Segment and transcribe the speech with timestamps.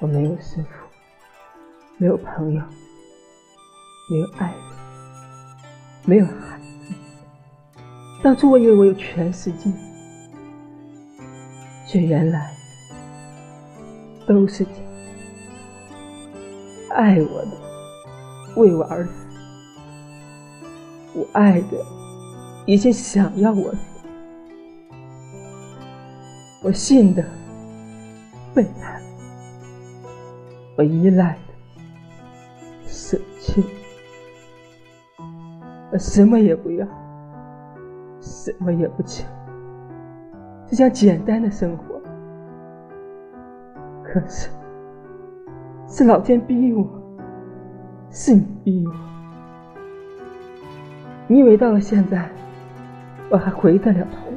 [0.00, 0.68] 我没有师傅，
[1.98, 2.62] 没有朋友，
[4.10, 4.60] 没有爱人，
[6.04, 6.64] 没有孩子。
[8.22, 9.70] 当初我以为我有全世界，
[11.86, 12.52] 却原来
[14.26, 14.70] 都是假。
[16.90, 17.50] 爱我的
[18.56, 19.12] 为我而死，
[21.14, 21.84] 我爱的
[22.66, 23.78] 已经想要我死，
[26.62, 27.24] 我信的
[28.54, 29.02] 背叛。
[30.76, 31.54] 我依赖的
[32.86, 33.64] 舍弃，
[35.92, 36.86] 我什么也不要，
[38.20, 39.24] 什么也不求，
[40.66, 42.00] 只想简单的生活。
[44.02, 44.50] 可是，
[45.86, 46.84] 是老天逼我，
[48.10, 48.92] 是你逼我。
[51.28, 52.28] 你以为到了现在，
[53.30, 54.33] 我还回得了头？